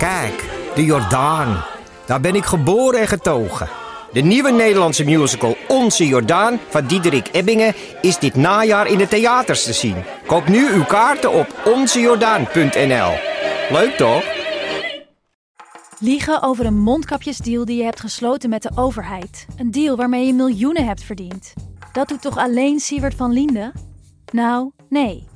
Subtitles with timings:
[0.00, 1.64] Kijk, de Jordaan.
[2.06, 3.68] Daar ben ik geboren en getogen.
[4.12, 9.64] De nieuwe Nederlandse musical Onze Jordaan van Diederik Ebbingen is dit najaar in de theaters
[9.64, 9.96] te zien.
[10.26, 13.12] Koop nu uw kaarten op onzejordaan.nl.
[13.70, 14.24] Leuk toch?
[15.98, 19.46] Liegen over een mondkapjesdeal die je hebt gesloten met de overheid.
[19.56, 21.52] Een deal waarmee je miljoenen hebt verdiend.
[21.92, 23.72] Dat doet toch alleen Siewert van Liende?
[24.32, 25.28] Nou, nee.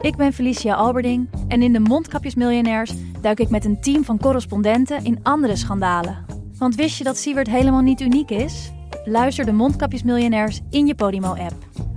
[0.00, 5.04] Ik ben Felicia Alberding en in de Mondkapjesmiljonairs duik ik met een team van correspondenten
[5.04, 6.24] in andere schandalen.
[6.58, 8.72] Want wist je dat Siewert helemaal niet uniek is?
[9.04, 11.54] Luister de Mondkapjesmiljonairs in je Podimo-app.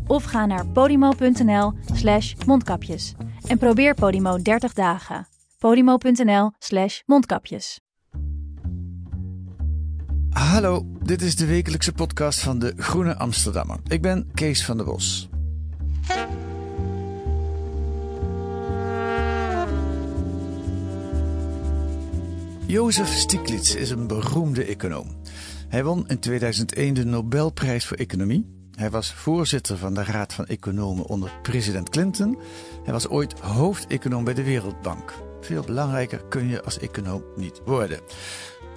[0.07, 3.13] Of ga naar podimo.nl slash mondkapjes.
[3.47, 5.27] En probeer Podimo 30 dagen.
[5.59, 7.79] podimo.nl slash mondkapjes.
[10.29, 13.79] Hallo, dit is de wekelijkse podcast van de Groene Amsterdammer.
[13.87, 15.29] Ik ben Kees van der Bos.
[22.65, 25.07] Jozef Stiglitz is een beroemde econoom.
[25.67, 28.45] Hij won in 2001 de Nobelprijs voor Economie.
[28.75, 32.37] Hij was voorzitter van de Raad van Economen onder president Clinton.
[32.83, 35.13] Hij was ooit hoofdeconoom bij de Wereldbank.
[35.41, 37.99] Veel belangrijker kun je als econoom niet worden.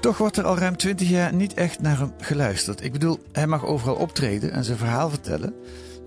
[0.01, 2.85] Toch wordt er al ruim 20 jaar niet echt naar hem geluisterd.
[2.85, 5.55] Ik bedoel, hij mag overal optreden en zijn verhaal vertellen.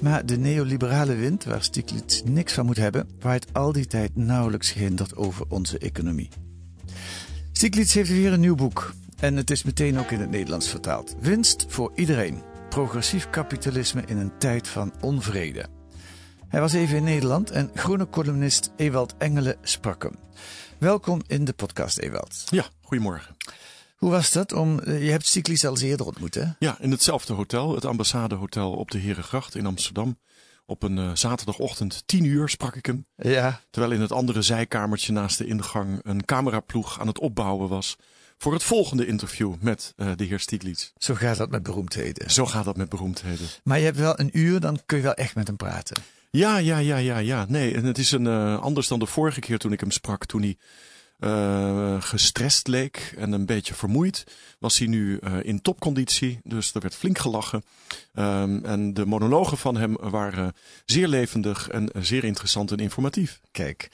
[0.01, 4.71] Maar de neoliberale wind, waar Stiglitz niks van moet hebben, waait al die tijd nauwelijks
[4.71, 6.29] gehinderd over onze economie.
[7.59, 8.93] Stiglitz heeft weer een nieuw boek.
[9.17, 11.15] En het is meteen ook in het Nederlands vertaald.
[11.19, 12.41] Winst voor iedereen.
[12.69, 15.65] Progressief kapitalisme in een tijd van onvrede.
[16.47, 20.15] Hij was even in Nederland en groene columnist Ewald Engelen sprak hem.
[20.77, 22.43] Welkom in de podcast, Ewald.
[22.49, 23.35] Ja, goedemorgen.
[23.97, 24.53] Hoe was dat?
[24.53, 26.45] Om, eh, je hebt Stiglitz al eens eerder ontmoet, hè?
[26.59, 30.17] Ja, in hetzelfde hotel, het Ambassadehotel op de Herengracht in Amsterdam.
[30.69, 33.05] Op een uh, zaterdagochtend, tien uur, sprak ik hem.
[33.15, 33.61] Ja.
[33.69, 37.95] Terwijl in het andere zijkamertje naast de ingang een cameraploeg aan het opbouwen was.
[38.37, 40.91] Voor het volgende interview met uh, de heer Stiglitz.
[40.97, 42.31] Zo gaat dat met beroemdheden.
[42.31, 43.47] Zo gaat dat met beroemdheden.
[43.63, 46.01] Maar je hebt wel een uur, dan kun je wel echt met hem praten.
[46.31, 47.45] Ja, ja, ja, ja, ja.
[47.47, 50.25] Nee, en het is een, uh, anders dan de vorige keer toen ik hem sprak.
[50.25, 50.57] Toen hij
[51.19, 54.23] uh, gestrest leek en een beetje vermoeid,
[54.59, 56.39] was hij nu uh, in topconditie.
[56.43, 57.63] Dus er werd flink gelachen.
[58.13, 63.39] Um, en de monologen van hem waren zeer levendig en zeer interessant en informatief.
[63.51, 63.89] Kijk,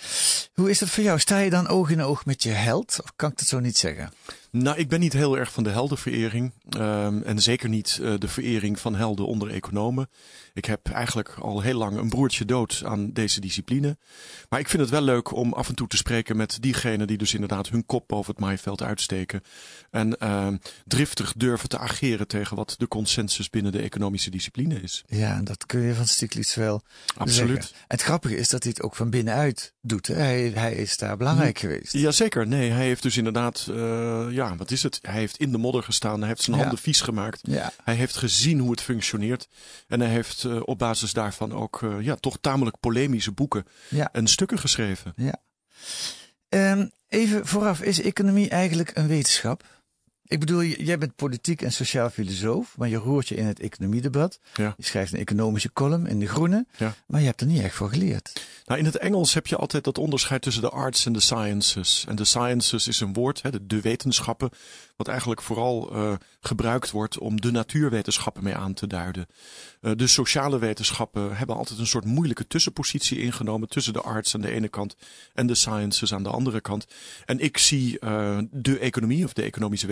[0.53, 1.19] hoe is dat voor jou?
[1.19, 2.99] Sta je dan oog in oog met je held?
[3.03, 4.13] Of kan ik dat zo niet zeggen?
[4.57, 6.53] Nou, ik ben niet heel erg van de heldenverering.
[6.77, 10.09] Um, en zeker niet uh, de verering van helden onder economen.
[10.53, 13.97] Ik heb eigenlijk al heel lang een broertje dood aan deze discipline.
[14.49, 17.17] Maar ik vind het wel leuk om af en toe te spreken met diegenen die
[17.17, 19.41] dus inderdaad hun kop boven het maaiveld uitsteken.
[19.91, 20.47] En uh,
[20.85, 25.03] driftig durven te ageren tegen wat de consensus binnen de economische discipline is.
[25.07, 26.81] Ja, dat kun je van Stiglitz wel
[27.17, 27.63] Absoluut.
[27.63, 27.75] Zeggen.
[27.75, 30.07] En het grappige is dat hij het ook van binnenuit doet.
[30.07, 30.13] Hè?
[30.13, 31.67] Hij, hij is daar belangrijk hm.
[31.67, 31.93] geweest.
[31.93, 32.47] Jazeker.
[32.47, 34.99] Nee, hij heeft dus inderdaad, uh, ja, wat is het?
[35.01, 36.19] Hij heeft in de modder gestaan.
[36.19, 36.61] Hij heeft zijn Ja.
[36.61, 37.39] handen vies gemaakt.
[37.43, 37.71] Ja.
[37.83, 39.47] Hij heeft gezien hoe het functioneert.
[39.87, 44.09] En hij heeft uh, op basis daarvan ook uh, ja, toch tamelijk polemische boeken Ja.
[44.11, 45.13] en stukken geschreven.
[45.15, 45.35] Ja.
[46.49, 49.63] Um, even vooraf, is economie eigenlijk een wetenschap?
[50.27, 54.39] Ik bedoel, jij bent politiek en sociaal filosoof, maar je roert je in het economiedebat.
[54.53, 54.73] Ja.
[54.77, 56.93] Je schrijft een economische column in De Groene, Ja.
[57.07, 58.41] maar je hebt er niet echt voor geleerd.
[58.65, 62.05] Nou, in het Engels heb je altijd dat onderscheid tussen de arts en de sciences.
[62.07, 64.49] En de sciences is een woord, hè, de, de wetenschappen,
[64.95, 69.25] wat eigenlijk vooral uh, gebruikt wordt om de natuurwetenschappen mee aan te duiden.
[69.81, 74.41] Uh, de sociale wetenschappen hebben altijd een soort moeilijke tussenpositie ingenomen tussen de arts aan
[74.41, 74.95] de ene kant
[75.33, 76.85] en de sciences aan de andere kant.
[77.25, 79.87] En ik zie uh, de economie of de economische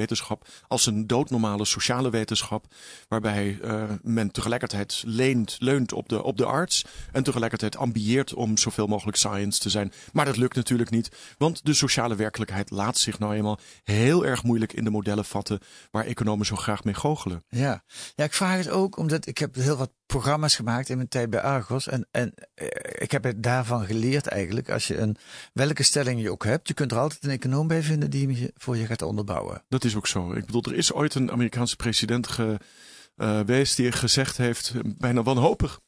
[0.68, 2.66] als een doodnormale sociale wetenschap,
[3.08, 3.60] waarbij
[4.02, 9.18] men tegelijkertijd leent, leunt op de, op de arts en tegelijkertijd ambieert om zoveel mogelijk
[9.18, 9.94] science te zijn.
[10.12, 14.44] Maar dat lukt natuurlijk niet, want de sociale werkelijkheid laat zich nou eenmaal heel erg
[14.44, 15.60] moeilijk in de modellen vatten
[15.92, 17.44] waar economen zo graag mee goochelen.
[17.50, 17.84] Ja.
[18.16, 21.30] ja, ik vraag het ook omdat ik heb heel wat programma's gemaakt in mijn tijd
[21.30, 21.88] bij Argos.
[21.88, 24.70] En, en eh, ik heb het daarvan geleerd eigenlijk.
[24.70, 25.16] Als je een,
[25.54, 28.52] welke stelling je ook hebt, je kunt er altijd een econoom bij vinden die je
[28.56, 29.64] voor je gaat onderbouwen.
[29.70, 30.34] Dat is ook zo.
[30.34, 35.80] Ik bedoel, er is ooit een Amerikaanse president geweest uh, die gezegd heeft, bijna wanhopig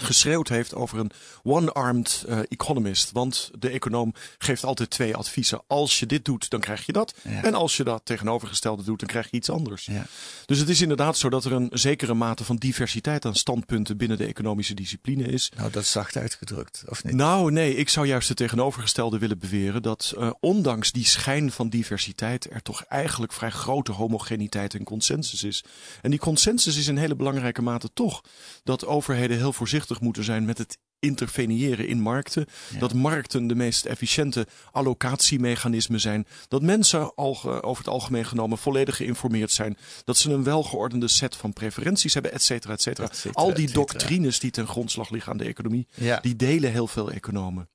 [0.00, 1.10] geschreeuwd heeft over een
[1.42, 3.10] one-armed uh, economist.
[3.12, 5.62] Want de econoom geeft altijd twee adviezen.
[5.66, 7.14] Als je dit doet, dan krijg je dat.
[7.22, 7.42] Ja.
[7.42, 9.86] En als je dat tegenovergestelde doet, dan krijg je iets anders.
[9.86, 10.06] Ja.
[10.46, 14.18] Dus het is inderdaad zo dat er een zekere mate van diversiteit aan standpunten binnen
[14.18, 15.52] de economische discipline is.
[15.56, 17.14] Nou, dat is zacht uitgedrukt, of niet?
[17.14, 19.82] Nou, nee, ik zou juist het tegenovergestelde willen beweren.
[19.82, 25.42] Dat uh, ondanks die schijn van diversiteit er toch eigenlijk vrij grote homogeniteit en consensus
[25.42, 25.64] is.
[26.02, 28.22] En die consensus is in hele belangrijke mate toch
[28.64, 32.46] dat overheden heel voorzichtig moeten zijn met het interveneren in markten.
[32.78, 36.26] Dat markten de meest efficiënte allocatiemechanismen zijn.
[36.48, 39.76] Dat mensen al, over het algemeen genomen volledig geïnformeerd zijn.
[40.04, 43.10] Dat ze een welgeordende set van preferenties hebben, et cetera, et cetera.
[43.32, 45.88] Al die doctrines die ten grondslag liggen aan de economie,
[46.20, 47.70] die delen heel veel economen.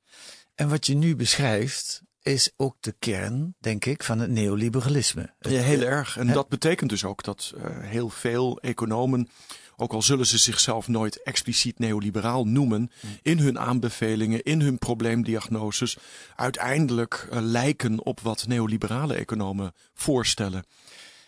[0.55, 5.33] En wat je nu beschrijft, is ook de kern, denk ik, van het neoliberalisme.
[5.39, 6.17] Ja, heel erg.
[6.17, 9.29] En dat betekent dus ook dat uh, heel veel economen,
[9.79, 12.91] ook al zullen ze zichzelf nooit expliciet neoliberaal noemen,
[13.21, 15.97] in hun aanbevelingen, in hun probleemdiagnoses,
[16.35, 20.65] uiteindelijk uh, lijken op wat neoliberale economen voorstellen.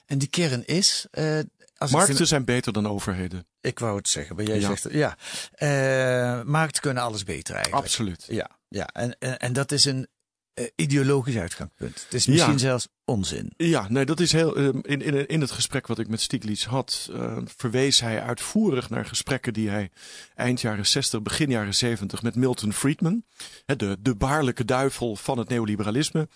[0.05, 1.05] En die kern is.
[1.11, 1.39] Uh,
[1.77, 3.47] als markten zijn beter dan overheden.
[3.61, 4.75] Ik wou het zeggen, maar jij ja.
[4.75, 5.17] zegt ja.
[5.59, 7.83] Uh, markten kunnen alles beter eigenlijk.
[7.83, 8.25] Absoluut.
[8.27, 8.87] Ja, ja.
[8.87, 10.07] En, en, en dat is een
[10.75, 12.03] ideologisch uitgangspunt.
[12.03, 12.57] Het is misschien ja.
[12.57, 13.53] zelfs onzin.
[13.57, 14.55] Ja, nee, dat is heel.
[14.55, 19.05] in, in, in het gesprek wat ik met Stiglitz had, uh, verwees hij uitvoerig naar
[19.05, 19.89] gesprekken die hij
[20.35, 23.23] eind jaren 60, begin jaren 70 met Milton Friedman,
[23.65, 26.27] hè, de, de baarlijke duivel van het neoliberalisme,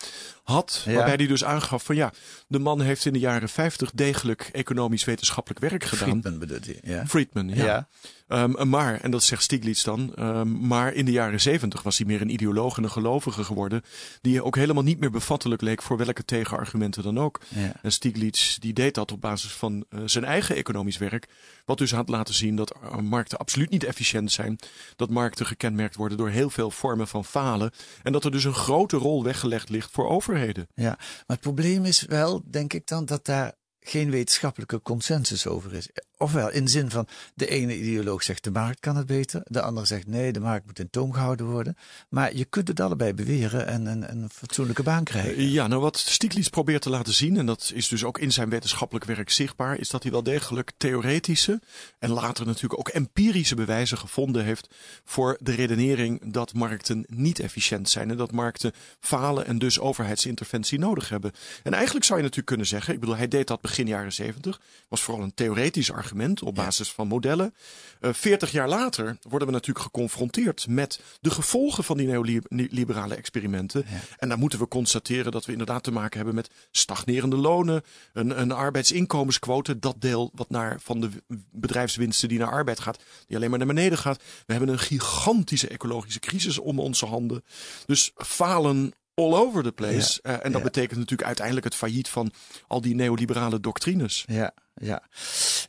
[0.44, 0.84] had.
[0.86, 0.94] Ja.
[0.94, 2.14] Waarbij hij dus aangaf van ja,
[2.48, 6.10] de man heeft in de jaren 50 degelijk economisch-wetenschappelijk werk gedaan.
[6.10, 6.80] Friedman bedoelt hij.
[6.82, 7.06] Ja.
[7.06, 7.66] Friedman, ja.
[7.66, 7.88] ja.
[8.28, 12.08] Um, maar, en dat zegt Stiglitz dan, um, maar in de jaren 70 was hij
[12.08, 13.84] meer een ideoloog en een gelovige geworden,
[14.22, 17.42] die ook helemaal niet meer bevattelijk leek voor welke tegenargumenten argumenten dan ook.
[17.48, 17.72] Ja.
[17.82, 21.28] En Stiglitz die deed dat op basis van uh, zijn eigen economisch werk.
[21.66, 24.60] Wat dus had laten zien dat uh, markten absoluut niet efficiënt zijn.
[24.96, 27.72] Dat markten gekenmerkt worden door heel veel vormen van falen.
[28.04, 30.68] En dat er dus een grote rol weggelegd ligt voor overheden.
[30.76, 35.74] Ja, maar het probleem is wel, denk ik dan, dat daar geen wetenschappelijke consensus over
[35.74, 35.90] is.
[36.24, 39.62] Ofwel in de zin van de ene ideoloog zegt de markt kan het beter, de
[39.62, 41.78] andere zegt nee, de markt moet in toom gehouden worden.
[42.10, 45.50] Maar je kunt het allebei beweren en een, fatsoenlijke baan krijgen.
[45.50, 48.50] Ja, nou wat Stiglitz probeert te laten zien, en dat is dus ook in zijn
[48.50, 51.62] wetenschappelijk werk zichtbaar, is dat hij wel degelijk theoretische
[52.00, 54.70] en later natuurlijk ook empirische bewijzen gevonden heeft
[55.04, 60.80] voor de redenering dat markten niet efficiënt zijn en dat markten falen en dus overheidsinterventie
[60.80, 61.32] nodig hebben.
[61.64, 64.62] En eigenlijk zou je natuurlijk kunnen zeggen, ik bedoel, hij deed dat begin jaren zeventig,
[64.88, 66.12] was vooral een theoretisch argument
[66.44, 67.54] op basis van modellen.
[68.02, 73.86] Uh, Veertig jaar later worden we natuurlijk geconfronteerd met de gevolgen van die neoliberale experimenten.
[74.18, 77.84] En dan moeten we constateren dat we inderdaad te maken hebben met stagnerende lonen,
[78.14, 81.10] een, een arbeidsinkomensquote, dat deel wat naar van de
[81.52, 84.22] bedrijfswinsten die naar arbeid gaat, die alleen maar naar beneden gaat.
[84.46, 87.44] We hebben een gigantische ecologische crisis om onze handen.
[87.86, 90.20] Dus falen all over the place.
[90.24, 90.68] Ja, uh, en dat ja.
[90.68, 92.32] betekent natuurlijk uiteindelijk het failliet van
[92.68, 94.24] al die neoliberale doctrines.
[94.28, 95.04] Ja, ja.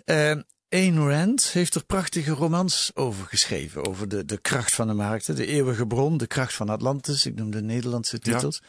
[0.05, 3.87] Uh, Ayn Rand heeft er prachtige romans over geschreven.
[3.87, 5.37] Over de, de kracht van de markten.
[5.37, 7.27] De eeuwige bron, de kracht van Atlantis.
[7.27, 8.63] Ik noem de Nederlandse titels.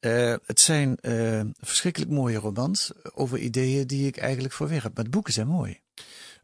[0.00, 0.30] Ja.
[0.30, 4.94] Uh, het zijn uh, verschrikkelijk mooie romans over ideeën die ik eigenlijk verwerp.
[4.94, 5.80] Maar de boeken zijn mooi.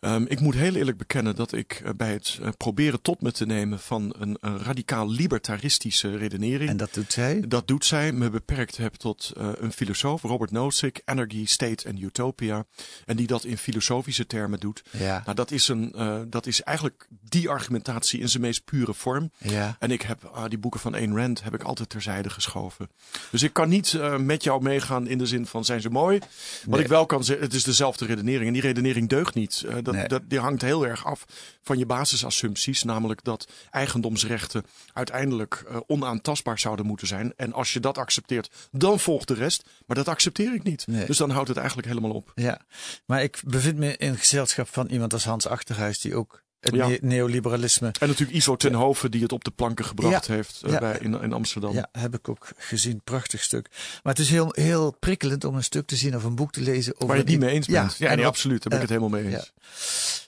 [0.06, 3.32] Um, ik moet heel eerlijk bekennen dat ik uh, bij het uh, proberen tot me
[3.32, 6.70] te nemen van een, een, radicaal libertaristische redenering.
[6.70, 7.44] En dat doet zij?
[7.48, 8.12] Dat doet zij.
[8.12, 12.64] Me beperkt heb tot uh, een filosoof, Robert Nozick, Energy, State and Utopia.
[13.04, 14.82] En die dat in filosofische termen doet.
[14.90, 15.22] Ja.
[15.24, 15.94] Nou, dat is, een,
[16.30, 19.30] dat is eigenlijk die argumentatie in zijn meest pure vorm.
[19.38, 19.76] Ja.
[19.78, 22.90] En ik heb ah, die boeken van Ayn Rand heb ik altijd terzijde geschoven.
[23.30, 26.18] Dus ik kan niet met jou meegaan in de zin van zijn ze mooi.
[26.18, 26.28] Wat
[26.64, 26.80] Nee.
[26.80, 28.46] ik wel kan zeggen, het is dezelfde redenering.
[28.46, 29.64] En die redenering deugt niet.
[29.82, 30.08] dat, Nee.
[30.08, 31.24] dat, die hangt heel erg af
[31.62, 32.82] van je basisassumpties.
[32.82, 37.32] Namelijk dat eigendomsrechten uiteindelijk uh, onaantastbaar zouden moeten zijn.
[37.36, 39.68] En als je dat accepteert, dan volgt de rest.
[39.86, 40.86] Maar dat accepteer ik niet.
[40.86, 41.06] Nee.
[41.06, 42.32] Dus dan houdt het eigenlijk helemaal op.
[42.34, 42.60] Ja,
[43.06, 46.86] maar ik bevind me in gezelschap van iemand als Hans Achterhuis, die ook het Ja.
[46.88, 47.86] ne- neoliberalisme.
[48.00, 50.34] En natuurlijk Iso ten Hoven die het op de planken gebracht Ja.
[50.34, 50.78] heeft uh, Ja.
[50.78, 51.72] bij, in, in Amsterdam.
[51.74, 53.00] Ja, heb ik ook gezien.
[53.04, 53.68] Prachtig stuk.
[54.02, 56.60] Maar het is heel, heel prikkelend om een stuk te zien of een boek te
[56.60, 57.06] lezen over.
[57.06, 57.96] Waar je het niet mee eens Ja, bent.
[57.96, 58.62] Ja, en nee, wat- absoluut.
[58.62, 59.52] Daar ben ik eh, het helemaal mee eens.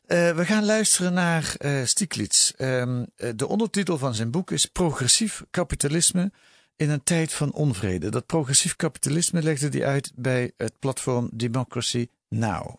[0.06, 2.50] Eh, we gaan luisteren naar eh Stiglitz.
[2.56, 6.32] Ehm, eh, de ondertitel van zijn boek is Progressief kapitalisme
[6.76, 8.08] in een tijd van onvrede.
[8.08, 12.75] Dat progressief kapitalisme legde hij uit bij het platform Democracy Now.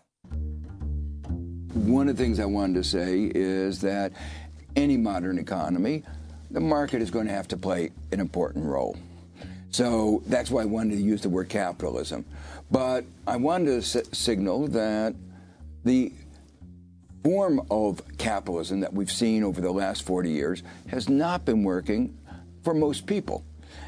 [1.74, 4.14] One of the things I wanted to say is that
[4.76, 6.04] any modern economy,
[6.50, 8.98] the market is going to have to play an important role.
[9.70, 12.26] So that's why I wanted to use the word capitalism.
[12.72, 15.14] But I wanted to s- signal that
[15.84, 16.12] the
[17.24, 22.18] form of capitalism that we've seen over the last 40 years has not been working
[22.64, 23.44] for most people.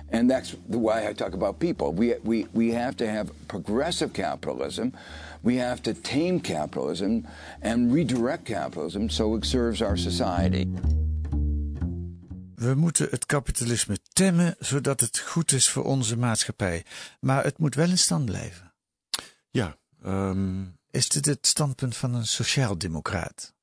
[0.09, 1.93] And that's the why I talk about people.
[1.93, 4.93] We, we, we have to have progressive capitalism.
[5.41, 7.19] We have to tame capitalism
[7.61, 10.67] and redirect capitalism so it serves our society.
[12.55, 16.85] We moeten het kapitalisme temmen zodat het goed is voor onze maatschappij.
[17.19, 18.73] Maar het moet wel in stand blijven.
[19.49, 23.53] Ja, um, Is dit het standpunt van een sociaaldemocraat?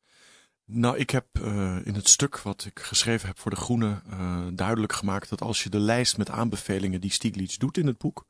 [0.65, 4.47] Nou, ik heb uh, in het stuk wat ik geschreven heb voor De Groene uh,
[4.53, 8.27] duidelijk gemaakt dat als je de lijst met aanbevelingen die Stiglitz doet in het boek,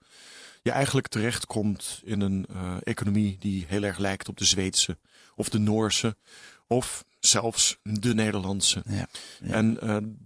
[0.69, 4.99] je eigenlijk terechtkomt in een uh, economie die heel erg lijkt op de Zweedse
[5.37, 6.17] of de Noorse
[6.67, 8.83] of zelfs de Nederlandse.
[8.87, 9.09] Ja,
[9.43, 9.53] ja.
[9.53, 9.79] En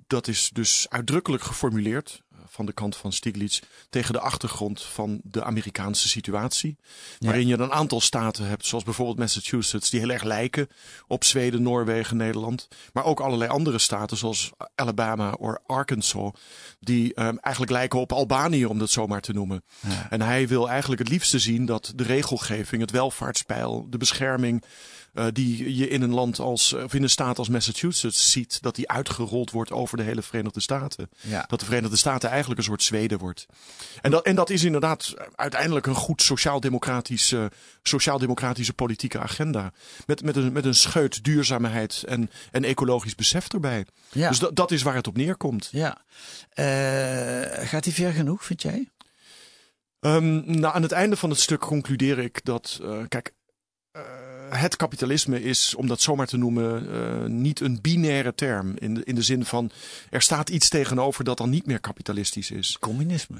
[0.06, 5.44] dat is dus uitdrukkelijk geformuleerd van de kant van Stiglitz tegen de achtergrond van de
[5.44, 6.76] Amerikaanse situatie.
[7.18, 10.68] Waarin je een aantal staten hebt, zoals bijvoorbeeld Massachusetts, die heel erg lijken
[11.06, 12.68] op Zweden, Noorwegen, Nederland.
[12.92, 16.32] Maar ook allerlei andere staten, zoals Alabama of Arkansas,
[16.80, 19.64] die um, eigenlijk lijken op Albanië, om dat zo maar te noemen.
[19.80, 20.06] Ja.
[20.10, 24.64] En hij wil eigenlijk het liefste zien dat de regelgeving, het welvaartspeil, de bescherming
[25.14, 28.74] uh, die je in een land als, of in een staat als Massachusetts ziet, dat
[28.74, 31.10] die uitgerold wordt over de hele Verenigde Staten.
[31.20, 31.44] Ja.
[31.48, 33.46] Dat de Verenigde Staten eigenlijk een soort Zweden wordt.
[34.00, 37.50] En dat, en dat is inderdaad uiteindelijk een goed sociaal-democratische,
[37.82, 39.72] sociaal-democratische politieke agenda.
[40.06, 43.86] Met, met, een, met een scheut duurzaamheid en, en ecologisch besef erbij.
[44.12, 44.28] Ja.
[44.28, 45.68] Dus dat, dat is waar het op neerkomt.
[45.72, 46.04] Ja.
[46.54, 48.88] Uh, gaat hij ver genoeg, vind jij?
[50.00, 53.34] Um, nou, aan het einde van het stuk concludeer ik dat, uh, kijk,
[53.96, 54.02] uh,
[54.58, 58.74] het kapitalisme is, om dat zomaar te noemen, uh, niet een binaire term.
[58.78, 59.70] In de, in de zin van
[60.10, 62.76] er staat iets tegenover dat dan niet meer kapitalistisch is.
[62.80, 63.38] Communisme.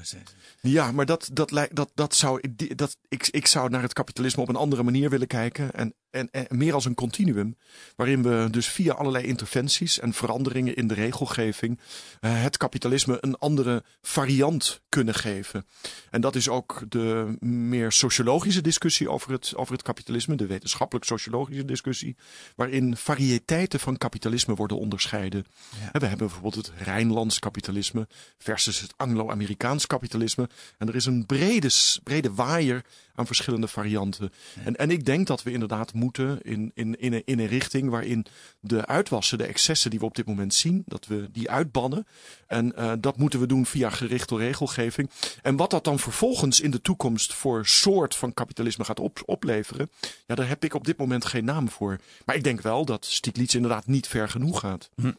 [0.61, 2.41] Ja, maar dat, dat, dat, dat, dat zou,
[2.75, 5.73] dat, ik, ik zou naar het kapitalisme op een andere manier willen kijken.
[5.73, 7.57] En en, en, meer als een continuum,
[7.95, 11.79] waarin we dus via allerlei interventies en veranderingen in de regelgeving
[12.21, 15.65] uh, het kapitalisme een andere variant kunnen geven.
[16.09, 21.65] En dat is ook de meer sociologische discussie over het, over het kapitalisme, de wetenschappelijk-sociologische
[21.65, 22.15] discussie,
[22.55, 25.45] waarin variëteiten van kapitalisme worden onderscheiden.
[25.79, 25.99] Ja.
[25.99, 30.49] We hebben bijvoorbeeld het Rijnlands kapitalisme versus het Anglo-Amerikaans kapitalisme.
[30.77, 31.69] En er is een brede,
[32.03, 32.83] brede waaier
[33.15, 34.31] aan verschillende varianten.
[34.63, 37.89] En, en ik denk dat we inderdaad moeten in, in, in, een, in een richting
[37.89, 38.25] waarin
[38.59, 42.07] de uitwassen, de excessen die we op dit moment zien, dat we die uitbannen.
[42.47, 45.09] En uh, dat moeten we doen via gerichte regelgeving.
[45.41, 49.89] En wat dat dan vervolgens in de toekomst voor soort van kapitalisme gaat op, opleveren,
[50.25, 51.99] ja, daar heb ik op dit moment geen naam voor.
[52.25, 54.89] Maar ik denk wel dat Stiglitz inderdaad niet ver genoeg gaat.
[54.95, 55.11] Hm.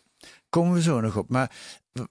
[0.49, 1.29] Komen we zo nog op.
[1.29, 1.51] Maar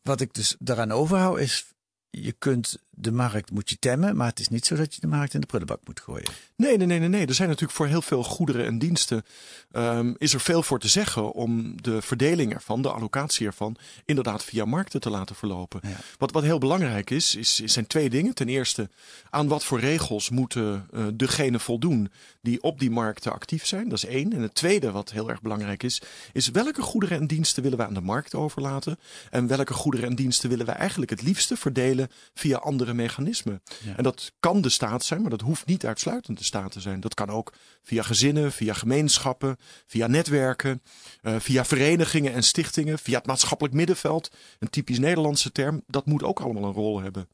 [0.02, 1.66] wat ik dus daaraan overhoud is
[2.10, 5.08] je kunt de markt moet je temmen, maar het is niet zo dat je de
[5.08, 6.30] markt in de prullenbak moet gooien.
[6.56, 7.10] Nee, nee, nee, nee.
[7.10, 7.26] nee.
[7.26, 9.26] Er zijn natuurlijk voor heel veel goederen en diensten
[9.72, 14.44] um, is er veel voor te zeggen om de verdeling ervan, de allocatie ervan, inderdaad
[14.44, 15.80] via markten te laten verlopen.
[15.84, 15.98] Ja.
[16.18, 18.34] Wat, wat heel belangrijk is, is, zijn twee dingen.
[18.34, 18.90] Ten eerste,
[19.30, 23.90] aan wat voor regels moeten uh, degenen voldoen die op die markten actief zijn.
[23.90, 24.34] Dat is één.
[24.34, 26.02] En het tweede, wat heel erg belangrijk is,
[26.34, 30.16] is welke goederen en diensten willen we aan de markt overlaten en welke goederen en
[30.16, 33.62] diensten willen we eigenlijk het liefste verdelen via andere andere mechanismen.
[33.86, 33.96] Ja.
[33.96, 37.00] En dat kan de staat zijn, maar dat hoeft niet uitsluitend de staat te zijn.
[37.00, 40.82] Dat kan ook via gezinnen, via gemeenschappen, via netwerken,
[41.22, 44.32] uh, via verenigingen en stichtingen, via het maatschappelijk middenveld.
[44.60, 45.84] Een typisch Nederlandse term.
[45.88, 47.28] Dat moet ook allemaal een rol hebben.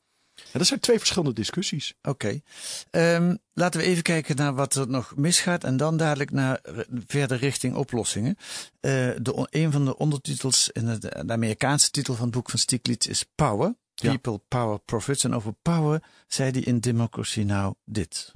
[0.51, 1.93] En dat zijn twee verschillende discussies.
[2.01, 2.41] Oké.
[2.89, 3.15] Okay.
[3.15, 6.61] Um, laten we even kijken naar wat er nog misgaat en dan dadelijk naar
[7.07, 8.35] verder richting oplossingen.
[8.37, 8.91] Uh,
[9.21, 13.07] de, een van de ondertitels in het, de Amerikaanse titel van het boek van Stiglitz
[13.07, 13.75] is Power.
[13.99, 14.39] People, ja.
[14.47, 15.23] power, profits.
[15.23, 17.73] En over power zei hij in Democracy Now!
[17.85, 18.31] dit.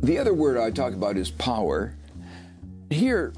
[0.00, 1.94] The other word I talk about is power.
[2.88, 3.32] Here,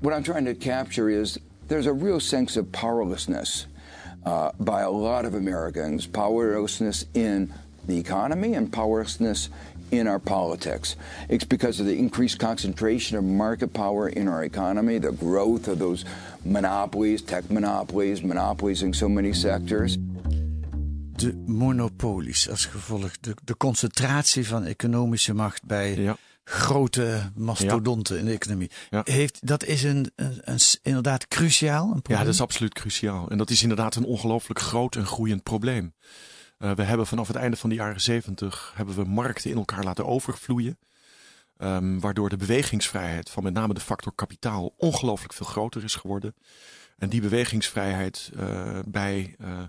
[0.00, 3.66] what I'm trying to capture is there's a real sense of powerlessness
[4.24, 6.06] uh, by a lot of Americans.
[6.06, 7.52] Powerlessness in
[7.86, 9.48] the economy and powerlessness
[9.92, 10.96] in our politics.
[11.28, 15.78] It's because of the increased concentration of market power in our economy, the growth of
[15.78, 16.04] those
[16.44, 19.96] monopolies, tech monopolies, monopolies in so many sectors.
[21.16, 26.16] De monopolies als gevolg, de, de concentratie van economische macht bij ja.
[26.44, 28.20] grote mastodonten ja.
[28.20, 28.70] in de economie.
[28.90, 29.00] Ja.
[29.04, 31.92] Heeft, dat is een, een, een, inderdaad cruciaal.
[31.94, 33.30] Een ja, dat is absoluut cruciaal.
[33.30, 35.94] En dat is inderdaad een ongelooflijk groot en groeiend probleem.
[36.62, 39.84] Uh, we hebben vanaf het einde van de jaren zeventig hebben we markten in elkaar
[39.84, 40.78] laten overvloeien.
[41.58, 46.34] Um, waardoor de bewegingsvrijheid van met name de factor kapitaal ongelooflijk veel groter is geworden.
[46.98, 49.62] En die bewegingsvrijheid uh, bij uh,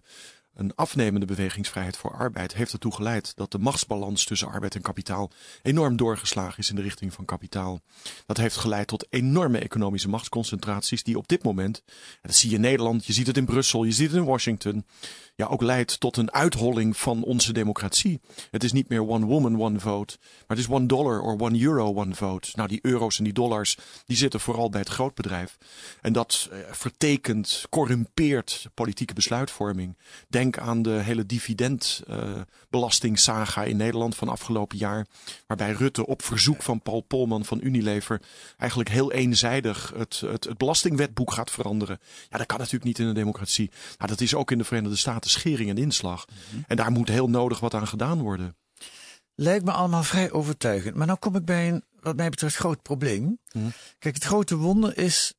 [0.56, 5.32] een afnemende bewegingsvrijheid voor arbeid heeft ertoe geleid dat de machtsbalans tussen arbeid en kapitaal
[5.62, 7.82] enorm doorgeslagen is in de richting van kapitaal.
[8.26, 12.56] Dat heeft geleid tot enorme economische machtsconcentraties die op dit moment, en dat zie je
[12.56, 14.86] in Nederland, je ziet het in Brussel, je ziet het in Washington,
[15.36, 18.22] ja, ook leidt tot een uitholling van onze democratie.
[18.52, 21.62] Het is niet meer one woman, one vote, maar het is one dollar of one
[21.62, 22.50] euro, one vote.
[22.54, 25.58] Nou, die euro's en die dollars, die zitten vooral bij het grootbedrijf.
[26.02, 29.98] En dat uh, vertekent, corrumpeert politieke besluitvorming.
[30.28, 35.08] Denk denk aan de hele dividendbelastingsaga in Nederland van afgelopen jaar.
[35.48, 38.22] Waarbij Rutte op verzoek van Paul Polman van Unilever
[38.58, 42.00] eigenlijk heel eenzijdig het, het, het belastingwetboek gaat veranderen.
[42.30, 43.72] Ja, dat kan natuurlijk niet in een democratie.
[43.98, 46.26] Nou, dat is ook in de Verenigde Staten schering en inslag.
[46.68, 48.56] En daar moet heel nodig wat aan gedaan worden.
[49.36, 50.96] Lijkt me allemaal vrij overtuigend.
[50.96, 53.40] Maar nou kom ik bij een, wat mij betreft, groot probleem.
[54.00, 55.34] Kijk, het grote wonder is,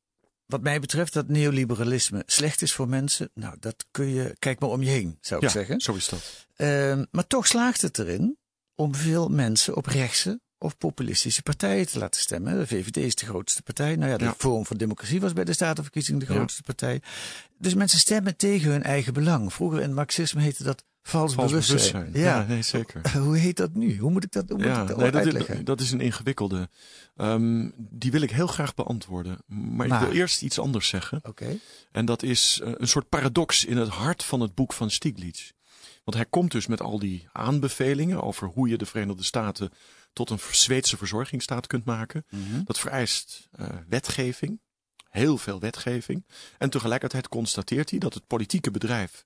[0.46, 3.30] wat mij betreft, dat neoliberalisme slecht is voor mensen.
[3.34, 5.80] Nou, dat kun je, kijk maar om je heen, zou ik Ja, zeggen.
[5.80, 6.46] zo is dat.
[6.56, 8.38] Ehm, maar toch slaagt het erin
[8.74, 12.58] om veel mensen op rechtse of populistische partijen te laten stemmen.
[12.58, 13.96] De VVD is de grootste partij.
[13.96, 14.34] Nou ja, de Ja.
[14.38, 16.34] Forum voor Democratie was bij de Statenverkiezing de Ja.
[16.34, 17.02] grootste partij.
[17.58, 19.52] Dus mensen stemmen tegen hun eigen belang.
[19.52, 22.04] Vroeger in het Marxisme heette dat vals, Vals bewustzijn.
[22.04, 22.24] bewustzijn.
[22.24, 23.10] Ja, nee, zeker.
[23.18, 23.98] Hoe heet dat nu?
[23.98, 25.58] Hoe moet ik dat, hoe moet ik dat nee, uitleggen?
[25.58, 26.68] is, dat is een ingewikkelde.
[27.16, 29.38] Ehm, die wil ik heel graag beantwoorden.
[29.46, 31.20] Maar, Maar- ik wil eerst iets anders zeggen.
[31.22, 31.58] Oké.
[31.92, 35.50] En dat is eh, een soort paradox in het hart van het boek van Stiglitz.
[36.04, 39.70] Want hij komt dus met al die aanbevelingen over hoe je de Verenigde Staten
[40.12, 42.24] tot een Zweedse verzorgingsstaat kunt maken.
[42.30, 42.64] Mhm.
[42.64, 44.60] Dat vereist eh, wetgeving,
[45.08, 46.24] heel veel wetgeving.
[46.58, 49.24] En tegelijkertijd constateert hij dat het politieke bedrijf,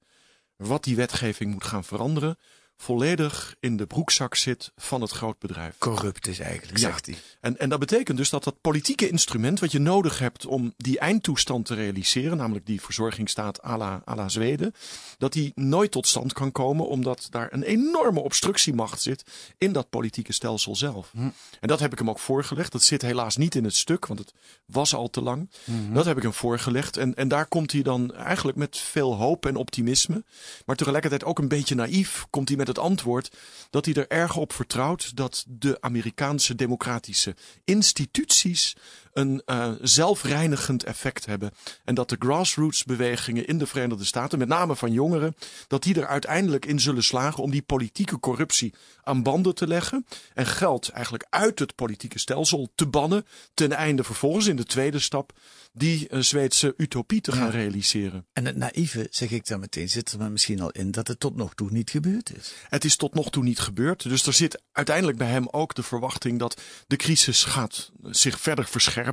[0.59, 2.39] wat die wetgeving moet gaan veranderen,
[2.83, 5.75] volledig in de broekzak zit van het grootbedrijf.
[5.79, 6.89] Corrupt is eigenlijk, Ja.
[6.89, 7.17] zegt hij.
[7.41, 10.99] En, en dat betekent dus dat dat politieke instrument wat je nodig hebt om die
[10.99, 14.75] eindtoestand te realiseren, namelijk die verzorgingsstaat à la, à la Zweden,
[15.19, 19.25] dat die nooit tot stand kan komen omdat daar een enorme obstructiemacht zit
[19.59, 21.13] in dat politieke stelsel zelf.
[21.61, 22.73] En dat heb ik hem ook voorgelegd.
[22.73, 24.33] Dat zit helaas niet in het stuk, want het
[24.67, 25.51] was al te lang.
[25.93, 26.97] Dat heb ik hem voorgelegd.
[26.97, 30.25] En, en daar komt hij dan eigenlijk met veel hoop en optimisme,
[30.67, 33.37] maar tegelijkertijd ook een beetje naïef, komt hij met het antwoord
[33.71, 37.35] dat hij er erg op vertrouwt dat de Amerikaanse democratische
[37.65, 38.77] instituties
[39.19, 41.51] een eh, zelfreinigend effect hebben.
[41.85, 45.35] En dat de grassroots bewegingen in de Verenigde Staten, met name van jongeren,
[45.67, 50.07] dat die er uiteindelijk in zullen slagen om die politieke corruptie aan banden te leggen.
[50.35, 53.27] En geld eigenlijk uit het politieke stelsel te bannen.
[53.55, 55.33] Ten einde vervolgens in de tweede stap
[55.73, 57.51] die eh, Zweedse utopie te gaan Ja.
[57.51, 58.27] realiseren.
[58.33, 61.21] En het naïeve, zeg ik dan meteen, zit er maar misschien al in dat het
[61.21, 62.53] tot nog toe niet gebeurd is.
[62.69, 64.03] Het is tot nog toe niet gebeurd.
[64.03, 68.65] Dus er zit uiteindelijk bij hem ook de verwachting dat de crisis gaat zich verder
[68.65, 69.07] verscherpen.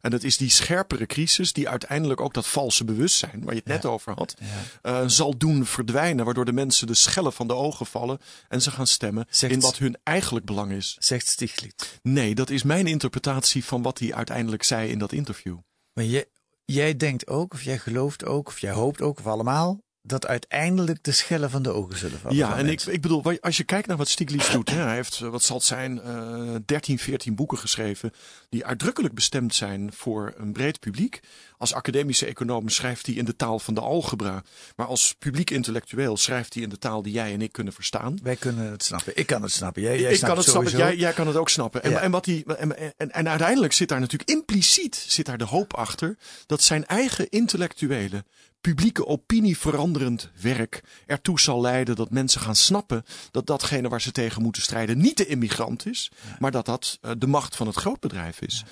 [0.00, 3.68] En het is die scherpere crisis die uiteindelijk ook dat valse bewustzijn, waar je het
[3.68, 4.34] net over had,
[4.82, 6.24] eh, zal doen verdwijnen.
[6.24, 8.18] Waardoor de mensen de schellen van de ogen vallen
[8.48, 10.96] en ze gaan stemmen Zegt- in wat hun eigenlijk belang is.
[10.98, 11.86] Zegt Stiglitz.
[12.02, 15.56] Nee, dat is mijn interpretatie van wat hij uiteindelijk zei in dat interview.
[15.92, 16.24] Maar jij,
[16.64, 21.04] jij denkt ook, of jij gelooft ook, of jij hoopt ook, of allemaal, dat uiteindelijk
[21.04, 22.36] de schellen van de ogen zullen vallen.
[22.36, 24.70] Ja, en ik, ik bedoel, als je kijkt naar wat Stiglitz doet.
[24.70, 28.12] Hè, hij heeft, eh, wat zal het zijn, eh 13, 14 boeken geschreven.
[28.48, 31.20] Die uitdrukkelijk bestemd zijn voor een breed publiek.
[31.58, 34.42] Als academische econoom schrijft hij in de taal van de algebra.
[34.76, 38.18] Maar als publiek intellectueel schrijft hij in de taal die jij en ik kunnen verstaan.
[38.22, 39.16] Wij kunnen het snappen.
[39.16, 39.82] Ik kan het snappen.
[39.82, 41.82] Jij, jij ik kan het snappen, jij, jij kan het ook snappen.
[41.82, 42.00] En, Ja.
[42.00, 45.74] en, wat die, en, en, en uiteindelijk zit daar natuurlijk impliciet zit daar de hoop
[45.74, 46.16] achter
[46.46, 48.24] dat zijn eigen intellectuele,
[48.66, 54.12] publieke opinie veranderend werk ertoe zal leiden dat mensen gaan snappen dat datgene waar ze
[54.12, 57.76] tegen moeten strijden niet de immigrant is, maar dat dat eh, de macht van het
[57.76, 58.64] grootbedrijf is.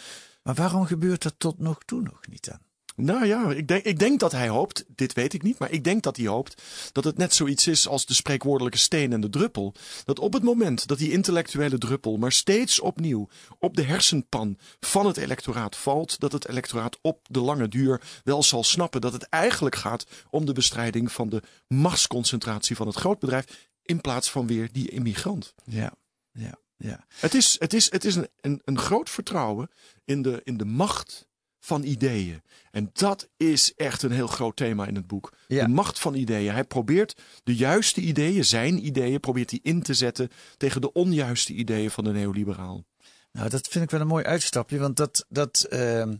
[0.42, 2.58] Maar waarom gebeurt dat tot nog toe nog niet dan?
[2.96, 5.84] Nou ja, ik denk, ik denk dat hij hoopt, dit weet ik niet, maar ik
[5.84, 9.30] denk dat hij hoopt dat het net zoiets is als de spreekwoordelijke steen en de
[9.30, 9.74] druppel.
[10.04, 13.28] Dat op het moment dat die intellectuele druppel maar steeds opnieuw
[13.58, 18.42] op de hersenpan van het electoraat valt, dat het electoraat op de lange duur wel
[18.42, 23.70] zal snappen dat het eigenlijk gaat om de bestrijding van de machtsconcentratie van het grootbedrijf
[23.82, 25.54] in plaats van weer die immigrant.
[25.64, 25.92] Ja,
[26.32, 27.06] ja, ja.
[27.14, 29.70] Het is, het is, het is een, een, een groot vertrouwen
[30.04, 31.26] in de, in de macht
[31.64, 32.42] van ideeën.
[32.70, 35.32] En dat is echt een heel groot thema in het boek.
[35.46, 35.64] Ja.
[35.64, 36.52] De macht van ideeën.
[36.52, 41.52] Hij probeert de juiste ideeën, zijn ideeën, probeert hij in te zetten tegen de onjuiste
[41.52, 42.84] ideeën van de neoliberaal.
[43.32, 46.14] Nou, dat vind ik wel een mooi uitstapje, want dat, dat ehm,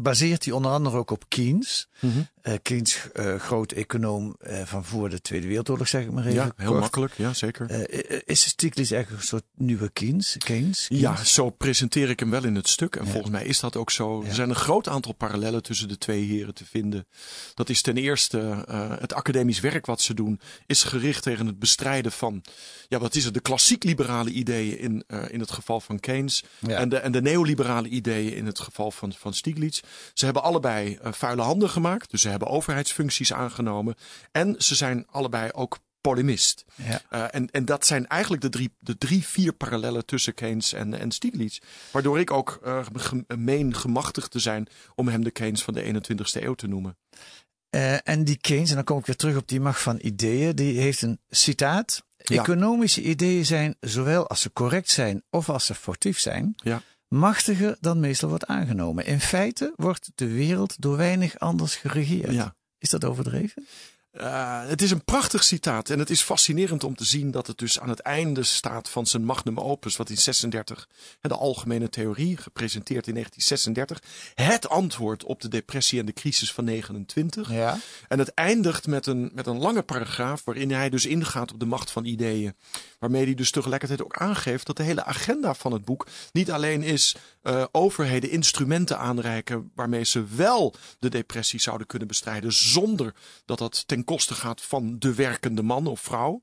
[0.00, 1.88] baseert hij onder andere ook op Keynes.
[2.42, 6.34] Eh, Keynes, eh, groot econoom eh, van voor de Tweede Wereldoorlog, zeg ik maar even.
[6.34, 6.80] Ja, heel kort.
[6.80, 7.12] makkelijk.
[7.16, 7.90] Ja, zeker.
[8.28, 10.36] Is Stiglitz eigenlijk een soort nieuwe Keynes?
[10.38, 10.86] Keynes?
[10.88, 12.96] Ja, zo presenteer ik hem wel in het stuk.
[12.96, 14.22] En volgens mij is dat ook zo.
[14.22, 14.28] Ja.
[14.28, 17.06] Er zijn een groot aantal parallellen tussen de twee heren te vinden.
[17.54, 18.64] Dat is ten eerste
[19.00, 22.42] het academisch werk wat ze doen, is gericht tegen het bestrijden van,
[22.88, 26.44] ja, wat is het, de klassiek liberale ideeën in, in het geval van Keynes.
[26.58, 26.78] Ja.
[26.78, 29.80] En, de, en de neoliberale ideeën in het geval van, van Stiglitz.
[30.14, 32.10] Ze hebben allebei eh, vuile handen gemaakt.
[32.10, 33.94] Dus ze hebben overheidsfuncties aangenomen.
[34.32, 36.64] En ze zijn allebei ook polemist.
[36.74, 37.02] Ja.
[37.10, 40.98] Uh, en, en dat zijn eigenlijk de drie, de drie, vier parallellen tussen Keynes en,
[40.98, 41.58] en Stiglitz.
[41.90, 45.84] Waardoor ik ook uh, ge, meen gemachtigd te zijn om hem de Keynes van de
[45.84, 46.96] 21ste eeuw te noemen.
[47.70, 50.56] Uh, en die Keynes, en dan kom ik weer terug op die macht van ideeën,
[50.56, 52.04] die heeft een citaat.
[52.16, 52.40] Ja.
[52.40, 56.82] Economische ideeën zijn, zowel als ze correct zijn of als ze foutief zijn, ja.
[57.08, 59.06] Machtiger dan meestal wordt aangenomen.
[59.06, 62.32] In feite wordt de wereld door weinig anders geregeerd.
[62.32, 62.54] Ja.
[62.78, 63.66] Is dat overdreven?
[64.20, 67.58] Uh, het is een prachtig citaat en het is fascinerend om te zien dat het
[67.58, 70.88] dus aan het einde staat van zijn magnum opus, wat in 36,
[71.20, 74.02] de algemene theorie, gepresenteerd in 1936,
[74.34, 77.52] het antwoord op de depressie en de crisis van 29.
[77.52, 77.78] Ja.
[78.08, 81.66] En het eindigt met een, met een lange paragraaf waarin hij dus ingaat op de
[81.66, 82.54] macht van ideeën.
[82.98, 86.82] Waarmee hij dus tegelijkertijd ook aangeeft dat de hele agenda van het boek niet alleen
[86.82, 93.58] is uh, overheden instrumenten aanreiken waarmee ze wel de depressie zouden kunnen bestrijden zonder dat
[93.58, 96.42] dat ten koste gaat van de werkende man of vrouw.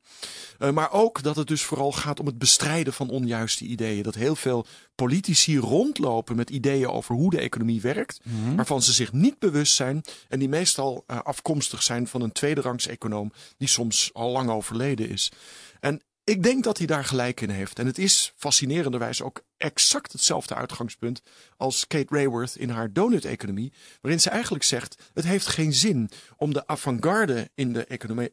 [0.59, 4.03] Uh, maar ook dat het dus vooral gaat om het bestrijden van onjuiste ideeën.
[4.03, 8.55] Dat heel veel politici rondlopen met ideeën over hoe de economie werkt, mm -hmm.
[8.55, 12.87] waarvan ze zich niet bewust zijn en die meestal uh, afkomstig zijn van een tweederangs
[12.87, 15.31] econoom die soms al lang overleden is.
[15.79, 17.79] En ik denk dat hij daar gelijk in heeft.
[17.79, 21.21] En het is fascinerenderwijs ook exact hetzelfde uitgangspunt
[21.57, 26.53] als Kate Rayworth in haar donut-economie, waarin ze eigenlijk zegt: het heeft geen zin om
[26.53, 27.85] de avant-garde in de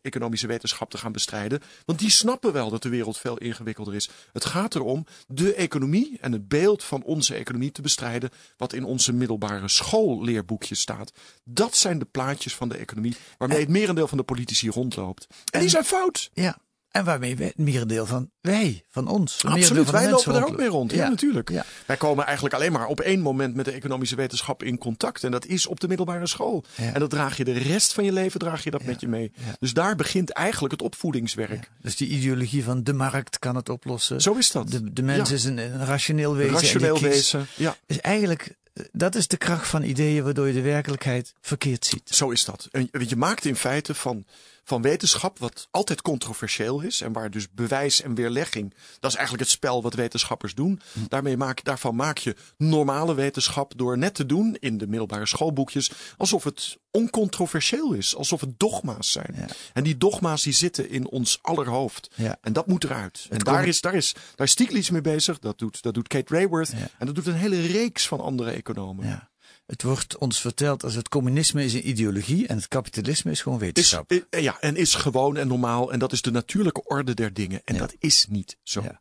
[0.03, 4.11] economische wetenschap te gaan bestrijden, want die snappen wel dat de wereld veel ingewikkelder is.
[4.33, 8.85] Het gaat erom de economie en het beeld van onze economie te bestrijden, wat in
[8.85, 11.12] onze middelbare schoolleerboekjes staat.
[11.44, 15.26] Dat zijn de plaatjes van de economie waarmee het merendeel van de politici rondloopt.
[15.53, 16.31] En die zijn fout.
[16.33, 16.59] Ja.
[16.90, 19.44] En waarmee wij, het merendeel van wij, van ons.
[19.44, 20.90] Absoluut, wij lopen daar ook mee rond.
[20.90, 21.50] Ja, ja natuurlijk.
[21.50, 21.64] Ja.
[21.87, 25.24] Wij komen eigenlijk alleen maar op één moment met de economische wetenschap in contact.
[25.24, 26.64] En dat is op de middelbare school.
[26.74, 26.92] Ja.
[26.92, 29.33] En dat draag je de rest van je leven draag je dat met je mee.
[29.59, 31.70] Dus daar begint eigenlijk het opvoedingswerk.
[31.83, 34.20] Dus die ideologie van de markt kan het oplossen.
[34.20, 34.70] Zo is dat.
[34.70, 36.55] De, de mens is een, een, rationeel wezen.
[36.55, 37.76] Rationeel en wezen, ja.
[37.87, 38.59] Is eigenlijk
[38.92, 42.11] dat is de kracht van ideeën waardoor je de werkelijkheid verkeerd ziet.
[42.11, 42.68] Zo is dat.
[42.70, 44.24] En je maakt in feite van,
[44.70, 49.46] van wetenschap, wat altijd controversieel is en waar dus bewijs en weerlegging, dat is eigenlijk
[49.48, 50.80] het spel wat wetenschappers doen.
[50.92, 50.98] Hm.
[51.09, 55.90] Daarmee maak, daarvan maak je normale wetenschap door net te doen in de middelbare schoolboekjes
[56.16, 59.35] alsof het oncontroversieel is, alsof het dogma's zijn.
[59.37, 59.46] Ja.
[59.72, 62.11] En die dogma's die zitten in ons aller hoofd.
[62.14, 62.37] Ja.
[62.40, 63.26] En dat moet eruit.
[63.30, 66.35] En daar is, daar, is, daar is Stiglitz mee bezig, dat doet, dat doet Kate
[66.35, 66.88] Rayworth Ja.
[66.98, 69.28] en dat doet een hele reeks van andere economen.
[69.70, 73.59] Het wordt ons verteld als het communisme is een ideologie en het kapitalisme is gewoon
[73.59, 74.11] wetenschap.
[74.11, 77.61] eh, ja, en is gewoon en normaal en dat is de natuurlijke orde der dingen.
[77.64, 77.80] En Ja.
[77.80, 78.83] dat is niet zo.
[78.83, 79.00] Ja.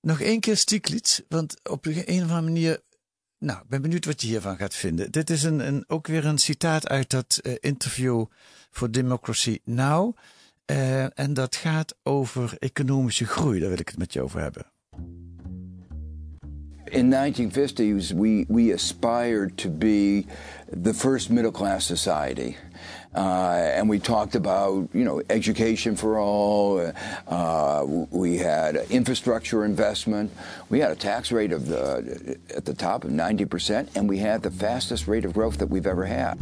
[0.00, 2.80] Nog één keer Stiglitz, want op een of andere manier.
[3.38, 5.10] Nou, ik ben benieuwd wat je hiervan gaat vinden.
[5.10, 8.24] Dit is een, een, ook weer een citaat uit dat eh, interview
[8.70, 10.16] voor Democracy Now.
[10.64, 13.60] Eh, en dat gaat over economische groei.
[13.60, 14.72] Daar wil ik het met je over hebben.
[16.92, 20.26] In 1950s, we, we aspired to be
[20.70, 22.56] the first middle class society.
[23.14, 26.92] Uh, and we talked about, you know, education for all.
[27.26, 30.30] Uh, we had infrastructure investment.
[30.68, 34.42] We had a tax rate of the, at the top of 90%, and we had
[34.42, 36.38] the fastest rate of growth that we've ever had.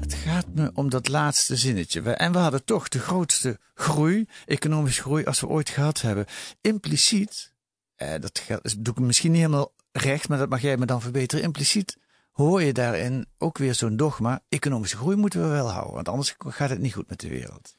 [0.00, 2.00] Het gaat me om dat laatste zinnetje.
[2.12, 6.26] En we hadden toch de grootste groei, economische groei, als we ooit gehad hebben.
[6.60, 7.51] Impliciet,
[7.96, 8.42] eh, dat
[8.78, 11.44] doe ik misschien niet helemaal recht, maar dat mag jij me dan verbeteren.
[11.44, 11.96] Impliciet
[12.30, 14.42] hoor je daarin ook weer zo'n dogma.
[14.48, 17.76] Economische groei moeten we wel houden, want anders gaat het niet goed met de wereld.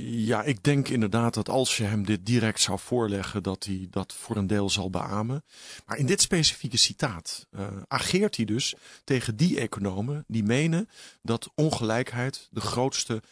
[0.00, 4.14] Ja, ik denk inderdaad dat als je hem dit direct zou voorleggen, dat hij dat
[4.14, 5.44] voor een deel zal beamen.
[5.86, 10.88] Maar in dit specifieke citaat eh, ageert hij dus tegen die economen die menen
[11.22, 13.22] dat ongelijkheid de grootste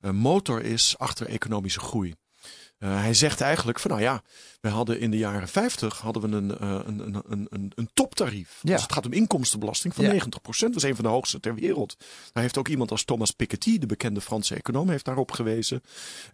[0.00, 2.14] eh, motor is achter economische groei.
[2.78, 4.22] Eh, hij zegt eigenlijk van nou ja,
[4.60, 8.58] we hadden in de jaren 50 hadden we een, eh, een, een, een, een, toptarief.
[8.62, 8.72] Ja.
[8.72, 10.10] Als het gaat om inkomstenbelasting van Ja.
[10.10, 10.72] 90%.
[10.72, 11.96] Dat is een van de hoogste ter wereld.
[12.32, 15.82] Daar heeft ook iemand als Thomas Piketty, de bekende Franse econoom, heeft daarop gewezen.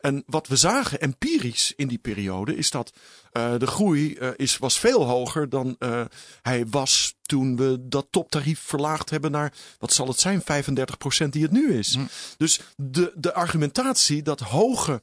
[0.00, 2.92] En wat we zagen empirisch in die periode is dat
[3.32, 6.04] eh, de groei eh, is, was veel hoger dan eh,
[6.42, 11.42] hij was toen we dat toptarief verlaagd hebben naar, wat zal het zijn, 35% die
[11.42, 11.98] het nu is.
[12.36, 15.02] Dus de, de argumentatie dat hoge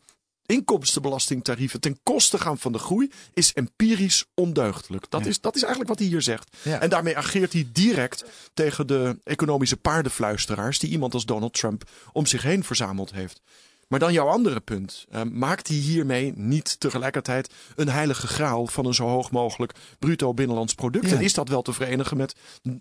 [0.50, 5.06] inkomstenbelastingtarieven ten koste gaan van de groei is empirisch ondeugdelijk.
[5.10, 6.58] Dat, is, dat is eigenlijk wat hij hier zegt.
[6.62, 6.82] Ja.
[6.82, 12.26] En daarmee ageert hij direct tegen de economische paardenfluisteraars die iemand als Donald Trump om
[12.26, 13.42] zich heen verzameld heeft.
[13.90, 15.06] Maar dan jouw andere punt.
[15.10, 20.34] Eh, maakt hij hiermee niet tegelijkertijd een heilige graal van een zo hoog mogelijk bruto
[20.34, 21.10] binnenlands product?
[21.10, 21.16] Ja.
[21.16, 22.36] En is dat wel te verenigen met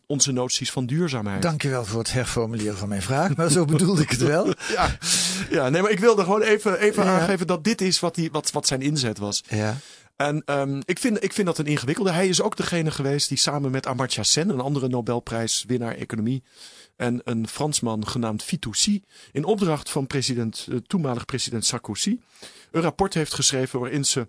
[0.06, 1.42] onze noties van duurzaamheid?
[1.42, 4.46] Dankjewel voor het herformuleren van mijn vraag, maar zo bedoelde ik het wel.
[4.74, 4.96] Ja,
[5.50, 7.18] ja, nee, maar ik wilde gewoon even, even Ja.
[7.20, 9.44] aangeven dat dit is wat, die, wat, wat zijn inzet was.
[9.48, 9.76] Ja.
[10.16, 12.10] En um, ik, vind, ik vind dat een ingewikkelde.
[12.10, 16.42] Hij is ook degene geweest die samen met Amartya Sen, een andere Nobelprijswinnaar economie,
[16.98, 22.18] en een Fransman genaamd Fitoussi, in opdracht van president, uh, toenmalig president Sarkozy,
[22.70, 24.28] een rapport heeft geschreven waarin ze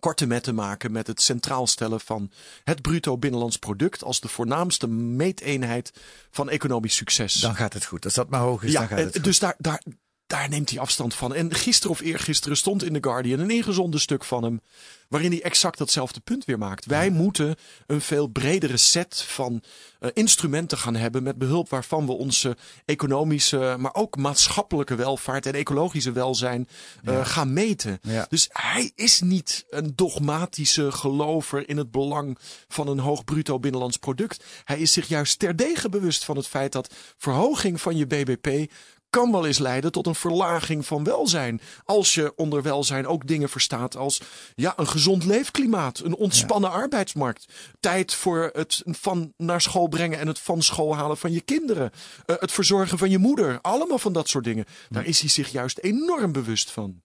[0.00, 2.30] korte metten maken met het centraal stellen van
[2.64, 5.92] het bruto binnenlands product als de voornaamste meeteenheid
[6.30, 7.34] van economisch succes.
[7.34, 8.04] Dan gaat het goed.
[8.04, 9.24] Als dat maar hoog is, ja, dan gaat het goed.
[9.24, 9.82] Dus daar, daar,
[10.26, 11.34] daar neemt hij afstand van.
[11.34, 14.60] En gisteren of eergisteren stond in The Guardian een ingezonden stuk van hem.
[15.08, 16.86] Waarin hij exact datzelfde punt weer maakt.
[16.86, 17.54] Wij moeten
[17.86, 19.62] een veel bredere set van
[20.00, 21.22] uh, instrumenten gaan hebben.
[21.22, 26.68] Met behulp waarvan we onze economische, maar ook maatschappelijke welvaart en ecologische welzijn
[27.04, 27.24] uh, ja.
[27.24, 27.98] gaan meten.
[28.02, 28.26] Ja.
[28.28, 33.96] Dus hij is niet een dogmatische gelover in het belang van een hoog bruto binnenlands
[33.96, 34.44] product.
[34.64, 38.72] Hij is zich juist terdege bewust van het feit dat verhoging van je BBP
[39.14, 41.60] kan wel eens leiden tot een verlaging van welzijn.
[41.84, 44.20] Als je onder welzijn ook dingen verstaat als
[44.54, 46.76] ja, een gezond leefklimaat, een ontspannen ja.
[46.76, 47.46] arbeidsmarkt,
[47.80, 51.90] tijd voor het van naar school brengen en het van school halen van je kinderen,
[52.26, 54.64] uh, het verzorgen van je moeder, allemaal van dat soort dingen.
[54.88, 57.02] Daar is hij zich juist enorm bewust van.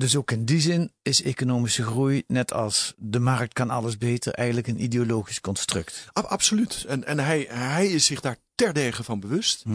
[0.00, 4.32] Dus ook in die zin is economische groei, net als de markt kan alles beter,
[4.32, 6.06] eigenlijk een ideologisch construct.
[6.12, 6.84] Absoluut.
[6.88, 9.62] En, en hij, hij is zich daar terdege van bewust.
[9.62, 9.72] Hm.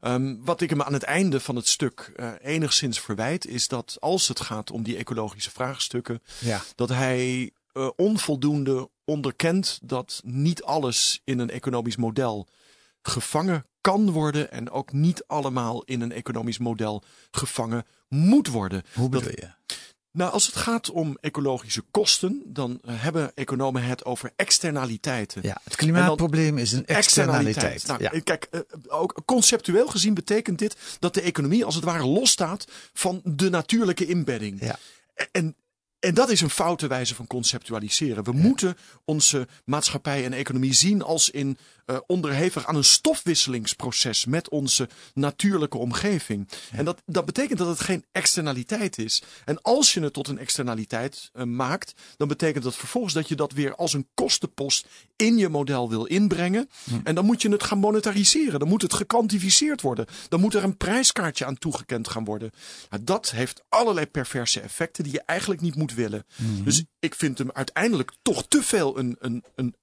[0.00, 3.96] Um, wat ik hem aan het einde van het stuk uh, enigszins verwijt, is dat
[4.00, 6.62] als het gaat om die ecologische vraagstukken, ja.
[6.74, 12.48] dat hij uh, onvoldoende onderkent dat niet alles in een economisch model
[13.02, 18.82] gevangen kan worden en ook niet allemaal in een economisch model gevangen moet worden.
[18.94, 19.76] Hoe bedoel dat, je?
[20.10, 25.42] Nou, als het gaat om ecologische kosten, dan hebben economen het over externaliteiten.
[25.42, 27.72] Ja, het klimaatprobleem is een externaliteit.
[27.72, 27.86] externaliteit.
[27.86, 28.20] Nou, ja.
[28.20, 33.20] Kijk, uh, ook conceptueel gezien betekent dit dat de economie als het ware losstaat van
[33.24, 34.60] de natuurlijke inbedding.
[34.60, 34.78] Ja.
[35.32, 35.56] En,
[35.98, 38.24] en dat is een foute wijze van conceptualiseren.
[38.24, 38.38] We ja.
[38.38, 44.88] moeten onze maatschappij en economie zien als in uh, onderhevig aan een stofwisselingsproces met onze
[45.14, 46.48] natuurlijke omgeving.
[46.70, 46.78] Ja.
[46.78, 49.22] En dat, dat betekent dat het geen externaliteit is.
[49.44, 53.34] En als je het tot een externaliteit uh, maakt, dan betekent dat vervolgens dat je
[53.34, 56.68] dat weer als een kostenpost in je model wil inbrengen.
[57.04, 58.58] En dan moet je het gaan monetariseren.
[58.58, 60.06] Dan moet het gekwantificeerd worden.
[60.28, 62.50] Dan moet er een prijskaartje aan toegekend gaan worden.
[62.90, 66.24] Nou, dat heeft allerlei perverse effecten die je eigenlijk niet moet willen.
[66.36, 66.52] hm.
[66.54, 66.64] Mhm.
[66.64, 69.74] Dus ik vind hem uiteindelijk toch te veel een, een, een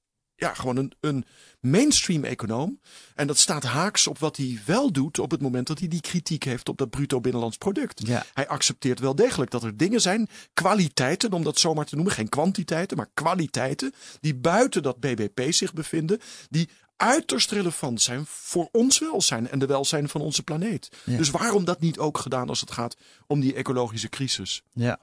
[0.42, 1.26] ja, gewoon een, een
[1.60, 2.80] mainstream econoom.
[3.16, 6.02] En dat staat haaks op wat hij wel doet op het moment dat hij die
[6.02, 8.08] kritiek heeft op dat bruto binnenlands product.
[8.08, 8.26] Ja.
[8.34, 12.30] Hij accepteert wel degelijk dat er dingen zijn, kwaliteiten, om dat zomaar te noemen, geen
[12.30, 16.70] kwantiteiten, maar kwaliteiten, die buiten dat BBP zich bevinden, die
[17.02, 20.90] uiterst relevant zijn voor ons welzijn en de welzijn van onze planeet.
[21.04, 21.18] Ja.
[21.18, 24.64] Dus waarom dat niet ook gedaan als het gaat om die ecologische crisis?
[24.74, 25.00] Ja,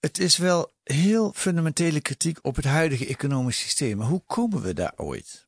[0.00, 3.96] het is wel heel fundamentele kritiek op het huidige economisch systeem.
[3.96, 5.46] Maar hoe komen we daar ooit?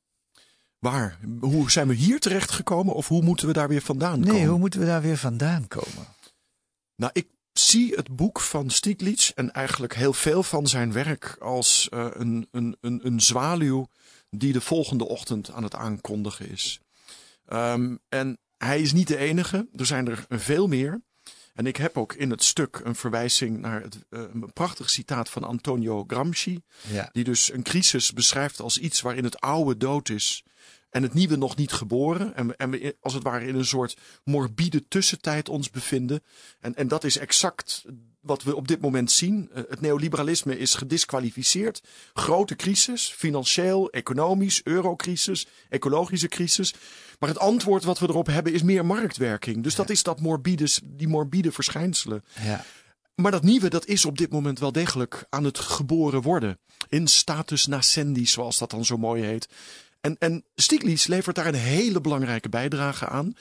[0.78, 1.18] Waar?
[1.40, 4.34] Hoe zijn we hier terecht gekomen of hoe moeten we daar weer vandaan komen?
[4.34, 6.06] Nee, hoe moeten we daar weer vandaan komen?
[6.96, 11.88] Nou, ik zie het boek van Stiglitz en eigenlijk heel veel van zijn werk als
[11.94, 13.88] uh, een, een, een, een zwaluw
[14.36, 16.80] die de volgende ochtend aan het aankondigen is.
[17.48, 21.02] Um, en hij is niet de enige, er zijn er veel meer.
[21.54, 25.30] En ik heb ook in het stuk een verwijzing naar het, uh, een prachtig citaat
[25.30, 26.62] van Antonio Gramsci.
[26.88, 27.08] Ja.
[27.12, 30.44] Die dus een crisis beschrijft als iets waarin het oude dood is
[30.92, 32.34] en het nieuwe nog niet geboren.
[32.36, 36.22] En we, en we als het ware in een soort morbide tussentijd ons bevinden.
[36.60, 37.84] En, en dat is exact
[38.20, 39.50] wat we op dit moment zien.
[39.54, 41.82] Uh, het neoliberalisme is gedisqualificeerd.
[42.12, 46.74] Grote crisis, financieel, economisch, eurocrisis, ecologische crisis.
[47.18, 49.62] Maar het antwoord wat we erop hebben is meer marktwerking.
[49.62, 49.78] Dus ja.
[49.78, 52.24] dat is dat morbide, die morbide verschijnselen.
[52.42, 52.64] Ja.
[53.14, 56.58] Maar dat nieuwe, dat is op dit moment wel degelijk aan het geboren worden.
[56.88, 59.48] In status nascendi, zoals dat dan zo mooi heet.
[60.02, 63.32] En, en Stiglitz levert daar een hele belangrijke bijdrage aan.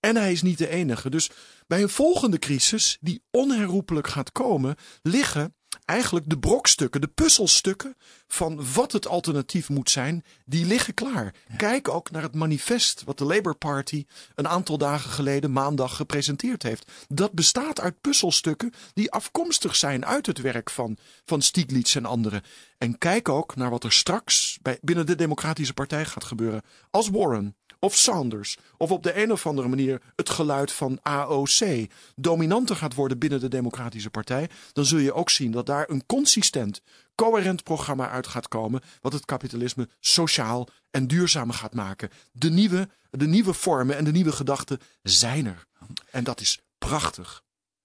[0.00, 1.10] En hij is niet de enige.
[1.10, 1.30] Dus
[1.66, 8.72] bij een volgende crisis, die onherroepelijk gaat komen, liggen eigenlijk de brokstukken, de puzzelstukken van
[8.72, 11.34] wat het alternatief moet zijn, die liggen klaar.
[11.48, 11.56] Ja.
[11.56, 16.62] Kijk ook naar het manifest wat de Labour Party een aantal dagen geleden maandag gepresenteerd
[16.62, 16.90] heeft.
[17.08, 22.42] Dat bestaat uit puzzelstukken die afkomstig zijn uit het werk van, van Stiglitz en anderen.
[22.78, 26.62] En kijk ook naar wat er straks bij, binnen de Democratische Partij gaat gebeuren.
[26.90, 31.86] Als Warren of Sanders of op de een of andere manier het geluid van AOC
[32.14, 36.06] dominanter gaat worden binnen de Democratische Partij, dan zul je ook zien dat daar een
[36.06, 36.80] consistent,
[37.14, 42.10] coherent programma uit gaat komen wat het kapitalisme sociaal en duurzaam gaat maken.
[42.32, 45.66] De nieuwe, de nieuwe vormen en de nieuwe gedachten zijn er.
[46.10, 47.42] En dat is prachtig.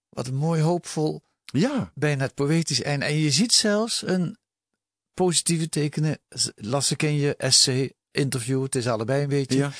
[0.09, 1.91] Wat een mooi hoopvol Ja.
[1.95, 3.05] Bijna het poëtisch einde.
[3.05, 4.37] En je ziet zelfs een
[5.13, 6.19] positieve tekenen.
[6.55, 9.57] Las ik in je essay, interview, het is allebei een beetje.
[9.57, 9.71] ja.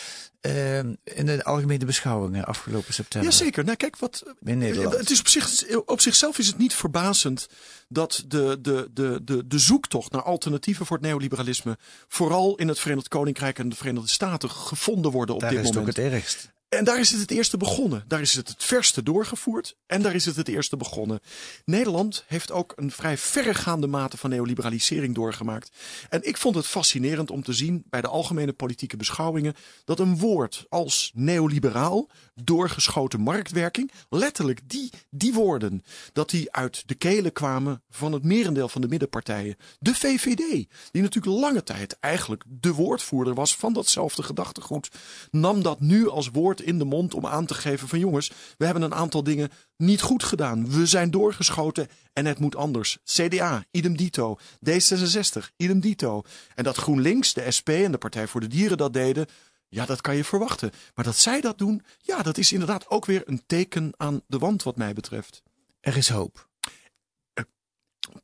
[0.42, 3.32] Uh, in de algemene beschouwingen afgelopen september.
[3.32, 3.64] Jazeker.
[3.64, 4.24] Nou, kijk, wat.
[4.44, 4.98] In Nederland.
[4.98, 7.48] Het is op, zich, op zichzelf is het niet verbazend
[7.88, 11.78] dat de, de, de, de, de zoektocht naar alternatieven voor het neoliberalisme.
[12.08, 15.66] vooral in het Verenigd Koninkrijk en de Verenigde Staten gevonden worden op Daar dit is
[15.66, 15.98] het moment.
[15.98, 16.52] ook het ergst.
[16.70, 18.04] En daar is het het eerste begonnen.
[18.08, 19.76] Daar is het het verste doorgevoerd.
[19.86, 21.20] En daar is het het eerste begonnen.
[21.66, 25.72] Nederland heeft ook een vrij verregaande mate van neoliberalisering doorgemaakt.
[26.10, 29.56] En ik vond het fascinerend om te zien bij de algemene politieke beschouwingen.
[29.86, 32.10] dat een woord als neoliberaal,
[32.44, 33.92] doorgeschoten marktwerking.
[34.10, 35.84] letterlijk die, die woorden.
[36.14, 39.56] dat die uit de kelen kwamen van het merendeel van de middenpartijen.
[39.80, 44.90] De VVD, die natuurlijk lange tijd eigenlijk de woordvoerder was van datzelfde gedachtegoed.
[45.32, 48.66] nam dat nu als woord in de mond om aan te geven van jongens, we
[48.66, 50.70] hebben een aantal dingen niet goed gedaan.
[50.70, 52.98] We zijn doorgeschoten en het moet anders.
[53.04, 54.38] CDA, idem dito.
[54.70, 56.22] D66, idem dito.
[56.56, 59.26] En dat GroenLinks, de SP en de Partij voor de Dieren dat deden,
[59.70, 60.72] ja, dat kan je verwachten.
[60.96, 64.38] Maar dat zij dat doen, ja, dat is inderdaad ook weer een teken aan de
[64.38, 65.44] wand wat mij betreft.
[65.82, 66.48] Er is hoop.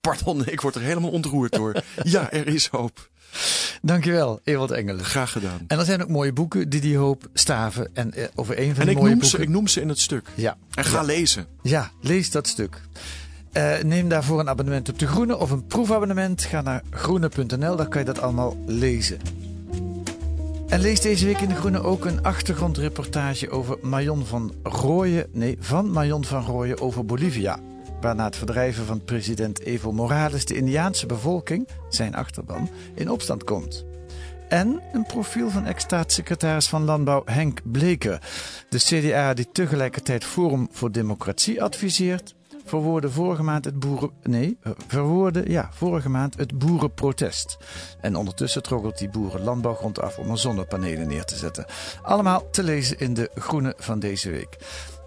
[0.01, 1.83] Pardon, ik word er helemaal ontroerd door.
[2.03, 3.09] ja, er is hoop.
[3.81, 5.05] Dankjewel, Ewald Engelen.
[5.05, 5.59] Graag gedaan.
[5.67, 7.89] En er zijn ook mooie boeken die die hoop staven.
[7.93, 9.37] En eh, over een van en de ik mooie noem boeken...
[9.37, 10.29] Ze, ik noem ze in het stuk.
[10.35, 10.57] Ja.
[10.73, 11.05] En ga ja.
[11.05, 11.47] lezen.
[11.61, 12.81] Ja, lees dat stuk.
[13.53, 16.43] Uh, neem daarvoor een abonnement op De Groene of een proefabonnement.
[16.43, 19.19] Ga naar groene.nl, daar kan je dat allemaal lezen.
[20.75, 25.27] En lees deze week in De Groene ook een achtergrondreportage over Marion van Rooyen.
[25.31, 27.59] Nee, van Marion van Rooyen over Bolivia.
[28.01, 33.43] Waar na het verdrijven van president Evo Morales de Indiaanse bevolking, zijn achterban, in opstand
[33.43, 33.85] komt.
[34.49, 38.21] En een profiel van ex-staatssecretaris van Landbouw Henk Bleker.
[38.69, 42.34] De CDA die tegelijkertijd Forum voor Democratie adviseert,
[42.65, 44.09] verwoordde vorige maand het boeren...
[44.23, 47.57] Nee, verwoordde, ja, vorige maand het boerenprotest.
[48.01, 51.65] En ondertussen troggelt die boeren landbouwgrond af om er zonnepanelen neer te zetten.
[52.01, 54.57] Allemaal te lezen in de Groene van deze week.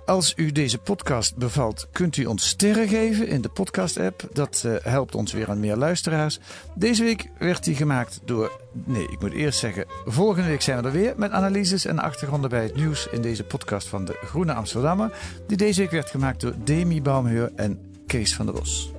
[0.09, 4.29] Als u deze podcast bevalt, kunt u ons sterren geven in de podcast-app.
[4.33, 6.39] Dat uh, helpt ons weer aan meer luisteraars.
[6.75, 8.61] Deze week werd die gemaakt door.
[8.73, 9.85] Nee, ik moet eerst zeggen.
[10.07, 13.45] Volgende week zijn we er weer met analyses en achtergronden bij het nieuws in deze
[13.45, 15.13] podcast van de Groene Amsterdammer.
[15.47, 18.93] Die deze week werd gemaakt door Demi Baumheur en Kees van der Bos.